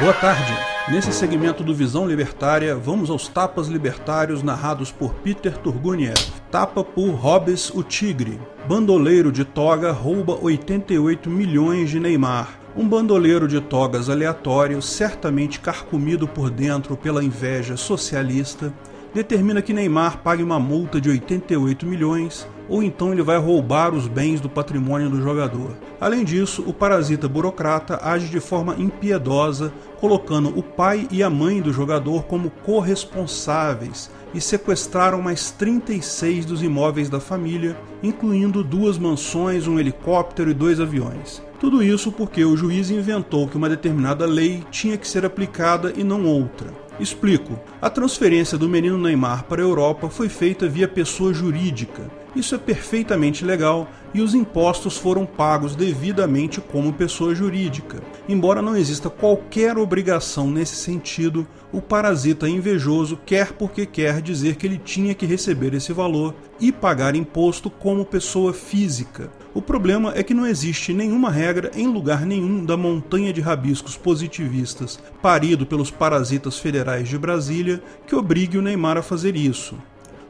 [0.00, 0.52] Boa tarde.
[0.88, 6.14] Nesse segmento do Visão Libertária, vamos aos tapas libertários narrados por Peter Turguniev.
[6.52, 8.38] Tapa por Hobbes o Tigre.
[8.68, 12.60] Bandoleiro de toga rouba 88 milhões de Neymar.
[12.76, 18.72] Um bandoleiro de togas aleatório, certamente carcomido por dentro pela inveja socialista,
[19.14, 24.06] determina que Neymar pague uma multa de 88 milhões ou então ele vai roubar os
[24.06, 25.76] bens do patrimônio do jogador.
[26.00, 31.60] Além disso, o parasita burocrata age de forma impiedosa, colocando o pai e a mãe
[31.60, 39.66] do jogador como corresponsáveis e sequestraram mais 36 dos imóveis da família, incluindo duas mansões,
[39.66, 41.42] um helicóptero e dois aviões.
[41.58, 46.04] Tudo isso porque o juiz inventou que uma determinada lei tinha que ser aplicada e
[46.04, 46.87] não outra.
[47.00, 47.58] Explico.
[47.80, 52.10] A transferência do menino Neymar para a Europa foi feita via pessoa jurídica.
[52.34, 58.02] Isso é perfeitamente legal e os impostos foram pagos devidamente como pessoa jurídica.
[58.28, 64.66] Embora não exista qualquer obrigação nesse sentido, o parasita invejoso quer porque quer dizer que
[64.66, 69.30] ele tinha que receber esse valor e pagar imposto como pessoa física.
[69.58, 73.96] O problema é que não existe nenhuma regra em lugar nenhum da montanha de rabiscos
[73.96, 79.76] positivistas parido pelos parasitas federais de Brasília que obrigue o Neymar a fazer isso.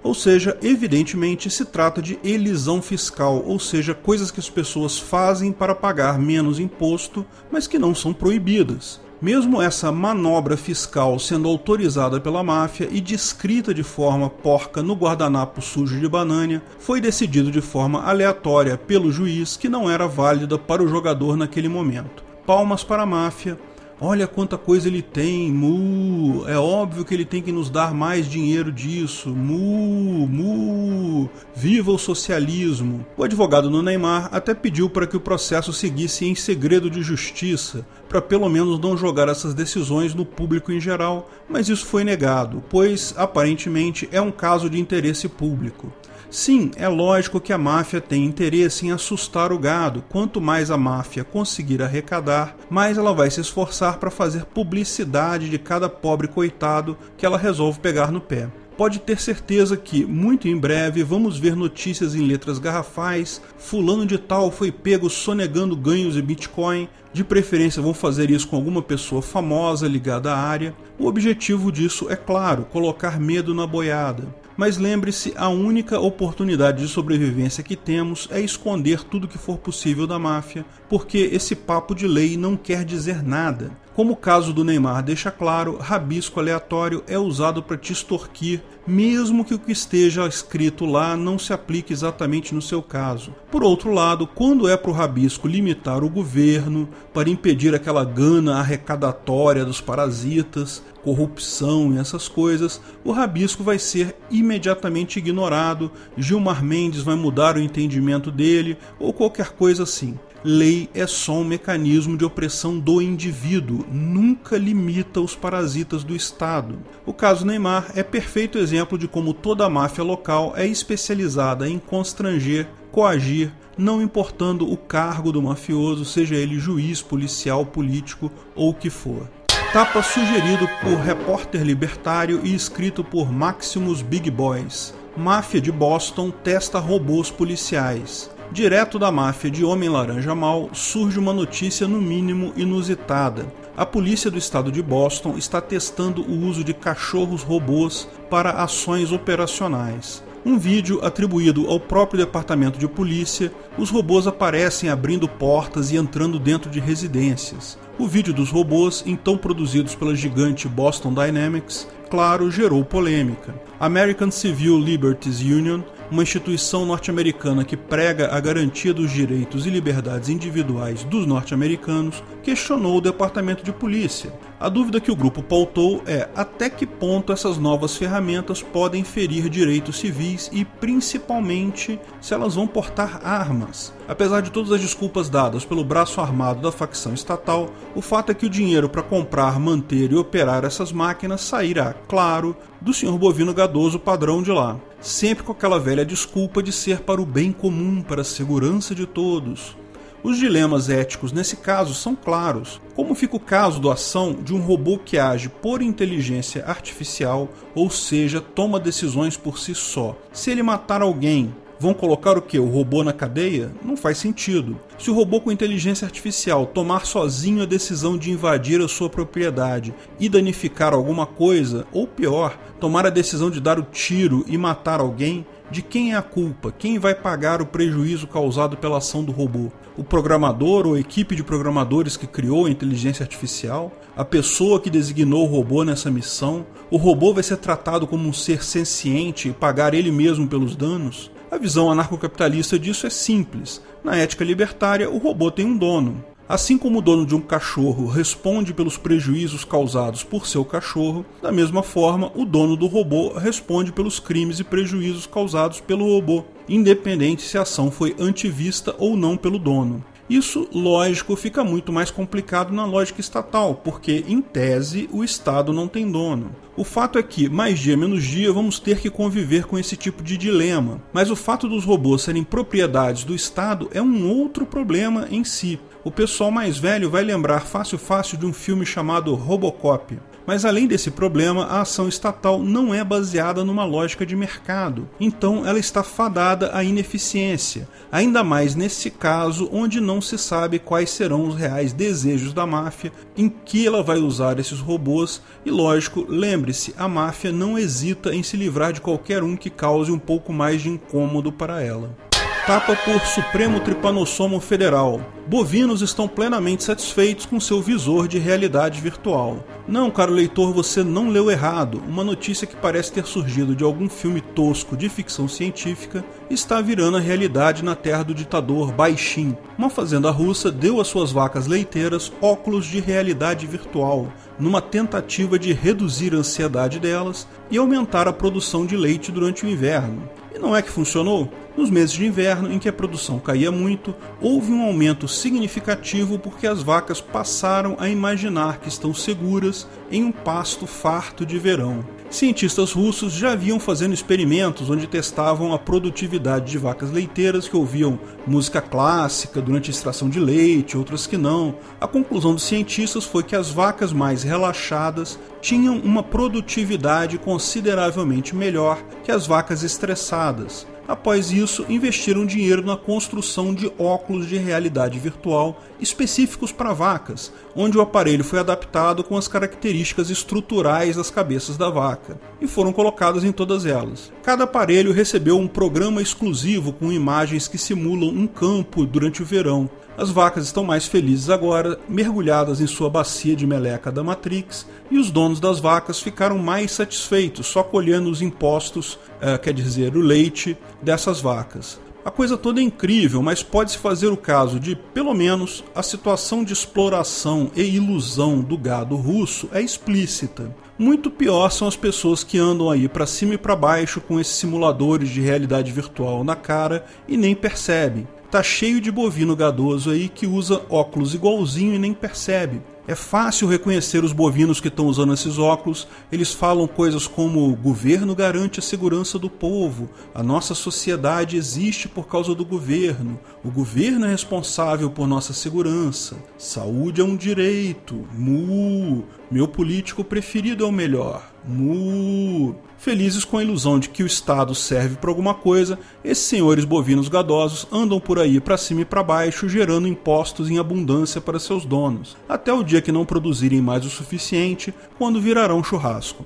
[0.02, 5.52] Ou seja, evidentemente se trata de elisão fiscal, ou seja, coisas que as pessoas fazem
[5.52, 8.98] para pagar menos imposto, mas que não são proibidas.
[9.20, 15.60] Mesmo essa manobra fiscal sendo autorizada pela máfia e descrita de forma porca no guardanapo
[15.60, 20.84] sujo de banânia, foi decidido de forma aleatória pelo juiz que não era válida para
[20.84, 22.22] o jogador naquele momento.
[22.46, 23.58] Palmas para a máfia,
[24.00, 26.44] Olha quanta coisa ele tem, mu.
[26.46, 31.28] É óbvio que ele tem que nos dar mais dinheiro disso, mu, mu.
[31.52, 33.04] Viva o socialismo.
[33.16, 37.84] O advogado do Neymar até pediu para que o processo seguisse em segredo de justiça,
[38.08, 42.62] para pelo menos não jogar essas decisões no público em geral, mas isso foi negado,
[42.68, 45.92] pois aparentemente é um caso de interesse público.
[46.30, 50.04] Sim, é lógico que a máfia tem interesse em assustar o gado.
[50.10, 55.58] Quanto mais a máfia conseguir arrecadar, mais ela vai se esforçar para fazer publicidade de
[55.58, 60.56] cada pobre coitado que ela resolve pegar no pé pode ter certeza que, muito em
[60.56, 66.22] breve, vamos ver notícias em letras garrafais: Fulano de Tal foi pego sonegando ganhos em
[66.22, 66.88] Bitcoin.
[67.12, 70.74] De preferência, vão fazer isso com alguma pessoa famosa ligada à área.
[70.96, 74.32] O objetivo disso é claro: colocar medo na boiada.
[74.56, 80.06] Mas lembre-se, a única oportunidade de sobrevivência que temos é esconder tudo que for possível
[80.06, 83.70] da máfia, porque esse papo de lei não quer dizer nada.
[83.98, 89.44] Como o caso do Neymar deixa claro, rabisco aleatório é usado para te extorquir, mesmo
[89.44, 93.34] que o que esteja escrito lá não se aplique exatamente no seu caso.
[93.50, 98.58] Por outro lado, quando é para o rabisco limitar o governo, para impedir aquela gana
[98.60, 107.02] arrecadatória dos parasitas, corrupção e essas coisas, o rabisco vai ser imediatamente ignorado, Gilmar Mendes
[107.02, 110.16] vai mudar o entendimento dele ou qualquer coisa assim.
[110.44, 116.78] Lei é só um mecanismo de opressão do indivíduo, nunca limita os parasitas do Estado.
[117.04, 121.76] O caso Neymar é perfeito exemplo de como toda a máfia local é especializada em
[121.76, 128.74] constranger, coagir, não importando o cargo do mafioso, seja ele juiz, policial, político ou o
[128.74, 129.28] que for.
[129.72, 134.94] Tapa sugerido por repórter libertário e escrito por Maximus Big Boys.
[135.16, 138.30] Máfia de Boston testa robôs policiais.
[138.50, 143.46] Direto da máfia de Homem Laranja Mal surge uma notícia no mínimo inusitada.
[143.76, 149.12] A polícia do estado de Boston está testando o uso de cachorros robôs para ações
[149.12, 150.24] operacionais.
[150.46, 156.38] Um vídeo atribuído ao próprio departamento de polícia, os robôs aparecem abrindo portas e entrando
[156.38, 157.78] dentro de residências.
[157.98, 163.54] O vídeo dos robôs, então produzidos pela gigante Boston Dynamics, claro, gerou polêmica.
[163.78, 170.28] American Civil Liberties Union uma instituição norte-americana que prega a garantia dos direitos e liberdades
[170.28, 174.32] individuais dos norte-americanos, questionou o departamento de polícia.
[174.58, 179.50] A dúvida que o grupo pautou é até que ponto essas novas ferramentas podem ferir
[179.50, 183.92] direitos civis e, principalmente, se elas vão portar armas.
[184.08, 188.34] Apesar de todas as desculpas dadas pelo braço armado da facção estatal, o fato é
[188.34, 193.52] que o dinheiro para comprar, manter e operar essas máquinas sairá, claro, do senhor bovino
[193.52, 198.02] gadoso padrão de lá sempre com aquela velha desculpa de ser para o bem comum,
[198.02, 199.76] para a segurança de todos.
[200.22, 202.80] Os dilemas éticos nesse caso são claros.
[202.96, 207.88] Como fica o caso da ação de um robô que age por inteligência artificial, ou
[207.88, 210.16] seja, toma decisões por si só?
[210.32, 212.58] Se ele matar alguém, Vão colocar o que?
[212.58, 213.70] O robô na cadeia?
[213.84, 214.80] Não faz sentido.
[214.98, 219.94] Se o robô com inteligência artificial tomar sozinho a decisão de invadir a sua propriedade
[220.18, 224.98] e danificar alguma coisa, ou pior, tomar a decisão de dar o tiro e matar
[224.98, 226.72] alguém, de quem é a culpa?
[226.76, 229.70] Quem vai pagar o prejuízo causado pela ação do robô?
[229.98, 233.92] O programador ou equipe de programadores que criou a inteligência artificial?
[234.16, 236.64] A pessoa que designou o robô nessa missão?
[236.88, 241.32] O robô vai ser tratado como um ser senciente e pagar ele mesmo pelos danos?
[241.50, 243.82] A visão anarcocapitalista disso é simples.
[244.04, 246.24] Na ética libertária, o robô tem um dono.
[246.48, 251.50] Assim como o dono de um cachorro responde pelos prejuízos causados por seu cachorro, da
[251.50, 257.42] mesma forma, o dono do robô responde pelos crimes e prejuízos causados pelo robô, independente
[257.42, 260.04] se a ação foi antivista ou não pelo dono.
[260.28, 265.88] Isso, lógico, fica muito mais complicado na lógica estatal, porque, em tese, o Estado não
[265.88, 266.54] tem dono.
[266.76, 270.22] O fato é que, mais dia menos dia, vamos ter que conviver com esse tipo
[270.22, 271.00] de dilema.
[271.14, 275.80] Mas o fato dos robôs serem propriedades do Estado é um outro problema em si
[276.08, 280.18] o pessoal mais velho vai lembrar fácil fácil de um filme chamado Robocop.
[280.48, 285.66] Mas além desse problema, a ação estatal não é baseada numa lógica de mercado, então
[285.66, 291.46] ela está fadada à ineficiência, ainda mais nesse caso onde não se sabe quais serão
[291.46, 296.94] os reais desejos da máfia, em que ela vai usar esses robôs, e lógico, lembre-se,
[296.96, 300.80] a máfia não hesita em se livrar de qualquer um que cause um pouco mais
[300.80, 302.27] de incômodo para ela
[302.68, 305.22] etapa por Supremo Tripanossomo Federal.
[305.46, 309.64] Bovinos estão plenamente satisfeitos com seu visor de realidade virtual.
[309.88, 312.02] Não, caro leitor, você não leu errado.
[312.06, 317.16] Uma notícia que parece ter surgido de algum filme tosco de ficção científica está virando
[317.16, 319.56] a realidade na terra do ditador Baixin.
[319.78, 325.72] Uma fazenda russa deu às suas vacas leiteiras óculos de realidade virtual, numa tentativa de
[325.72, 330.28] reduzir a ansiedade delas e aumentar a produção de leite durante o inverno.
[330.54, 331.50] E não é que funcionou?
[331.78, 336.66] Nos meses de inverno, em que a produção caía muito, houve um aumento significativo porque
[336.66, 342.04] as vacas passaram a imaginar que estão seguras em um pasto farto de verão.
[342.28, 348.18] Cientistas russos já vinham fazendo experimentos onde testavam a produtividade de vacas leiteiras que ouviam
[348.44, 351.76] música clássica durante a extração de leite, outras que não.
[352.00, 359.00] A conclusão dos cientistas foi que as vacas mais relaxadas tinham uma produtividade consideravelmente melhor
[359.22, 360.84] que as vacas estressadas.
[361.08, 367.96] Após isso, investiram dinheiro na construção de óculos de realidade virtual específicos para vacas, onde
[367.96, 373.42] o aparelho foi adaptado com as características estruturais das cabeças da vaca, e foram colocadas
[373.42, 374.30] em todas elas.
[374.42, 379.88] Cada aparelho recebeu um programa exclusivo com imagens que simulam um campo durante o verão,
[380.18, 385.16] as vacas estão mais felizes agora, mergulhadas em sua bacia de meleca da Matrix, e
[385.16, 390.20] os donos das vacas ficaram mais satisfeitos só colhendo os impostos, eh, quer dizer, o
[390.20, 392.00] leite dessas vacas.
[392.24, 396.62] A coisa toda é incrível, mas pode-se fazer o caso de, pelo menos, a situação
[396.62, 400.74] de exploração e ilusão do gado russo é explícita.
[400.98, 404.56] Muito pior são as pessoas que andam aí para cima e para baixo com esses
[404.56, 408.28] simuladores de realidade virtual na cara e nem percebem.
[408.50, 412.82] Tá cheio de bovino gadoso aí que usa óculos igualzinho e nem percebe.
[413.08, 416.06] É fácil reconhecer os bovinos que estão usando esses óculos.
[416.30, 422.06] Eles falam coisas como: o governo garante a segurança do povo, a nossa sociedade existe
[422.06, 428.28] por causa do governo, o governo é responsável por nossa segurança, saúde é um direito,
[428.34, 432.74] mu, meu político preferido é o melhor, mu.
[432.98, 437.28] Felizes com a ilusão de que o Estado serve para alguma coisa, esses senhores bovinos
[437.28, 441.84] gadosos andam por aí para cima e para baixo, gerando impostos em abundância para seus
[441.84, 446.44] donos, até o dia que não produzirem mais o suficiente, quando virarão churrasco.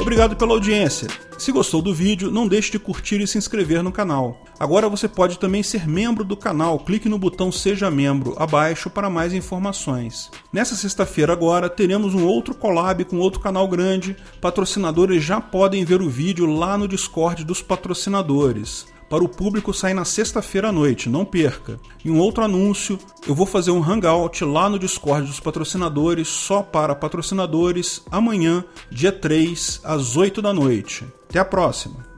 [0.00, 1.08] Obrigado pela audiência.
[1.38, 4.44] Se gostou do vídeo, não deixe de curtir e se inscrever no canal.
[4.58, 9.10] Agora você pode também ser membro do canal, clique no botão Seja Membro abaixo para
[9.10, 10.30] mais informações.
[10.52, 14.16] Nessa sexta-feira agora teremos um outro collab com outro canal grande.
[14.40, 19.92] Patrocinadores já podem ver o vídeo lá no Discord dos patrocinadores para o público sair
[19.92, 21.78] na sexta-feira à noite, não perca.
[22.02, 26.62] E um outro anúncio, eu vou fazer um hangout lá no Discord dos patrocinadores, só
[26.62, 31.04] para patrocinadores, amanhã, dia 3, às 8 da noite.
[31.28, 32.10] Até a próxima!